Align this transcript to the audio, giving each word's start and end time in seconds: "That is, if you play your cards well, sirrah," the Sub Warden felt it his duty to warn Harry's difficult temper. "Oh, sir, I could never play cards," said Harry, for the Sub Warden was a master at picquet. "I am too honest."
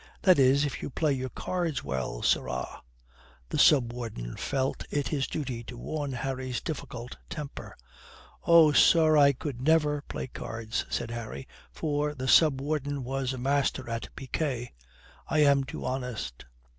"That 0.23 0.39
is, 0.39 0.65
if 0.65 0.81
you 0.81 0.89
play 0.89 1.13
your 1.13 1.29
cards 1.29 1.83
well, 1.83 2.23
sirrah," 2.23 2.81
the 3.49 3.59
Sub 3.59 3.93
Warden 3.93 4.35
felt 4.35 4.83
it 4.89 5.09
his 5.09 5.27
duty 5.27 5.63
to 5.65 5.77
warn 5.77 6.11
Harry's 6.13 6.59
difficult 6.59 7.17
temper. 7.29 7.77
"Oh, 8.43 8.71
sir, 8.71 9.15
I 9.15 9.31
could 9.31 9.61
never 9.61 10.01
play 10.01 10.25
cards," 10.25 10.87
said 10.89 11.11
Harry, 11.11 11.47
for 11.71 12.15
the 12.15 12.27
Sub 12.27 12.59
Warden 12.59 13.03
was 13.03 13.31
a 13.31 13.37
master 13.37 13.87
at 13.91 14.09
picquet. 14.15 14.73
"I 15.27 15.43
am 15.43 15.63
too 15.65 15.85
honest." 15.85 16.45